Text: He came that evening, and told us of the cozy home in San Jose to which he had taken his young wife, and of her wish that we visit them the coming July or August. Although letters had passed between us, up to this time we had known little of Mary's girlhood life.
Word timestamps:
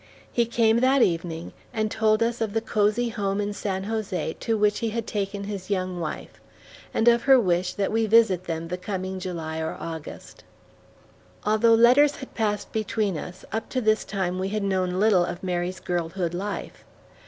He 0.31 0.47
came 0.47 0.79
that 0.79 1.03
evening, 1.03 1.53
and 1.71 1.91
told 1.91 2.23
us 2.23 2.41
of 2.41 2.53
the 2.53 2.59
cozy 2.61 3.09
home 3.09 3.39
in 3.39 3.53
San 3.53 3.83
Jose 3.83 4.33
to 4.39 4.57
which 4.57 4.79
he 4.79 4.89
had 4.89 5.05
taken 5.05 5.43
his 5.43 5.69
young 5.69 5.99
wife, 5.99 6.41
and 6.91 7.07
of 7.07 7.21
her 7.25 7.39
wish 7.39 7.73
that 7.75 7.91
we 7.91 8.07
visit 8.07 8.45
them 8.45 8.69
the 8.69 8.79
coming 8.79 9.19
July 9.19 9.59
or 9.59 9.77
August. 9.79 10.43
Although 11.45 11.75
letters 11.75 12.15
had 12.15 12.33
passed 12.33 12.71
between 12.71 13.15
us, 13.15 13.45
up 13.51 13.69
to 13.69 13.79
this 13.79 14.03
time 14.03 14.39
we 14.39 14.49
had 14.49 14.63
known 14.63 14.99
little 14.99 15.23
of 15.23 15.43
Mary's 15.43 15.79
girlhood 15.79 16.33
life. 16.33 16.83